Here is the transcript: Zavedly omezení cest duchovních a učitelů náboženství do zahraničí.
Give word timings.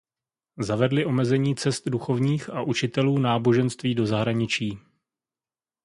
Zavedly 0.59 1.05
omezení 1.05 1.55
cest 1.55 1.89
duchovních 1.89 2.49
a 2.49 2.61
učitelů 2.61 3.19
náboženství 3.19 3.95
do 3.95 4.05
zahraničí. 4.05 4.77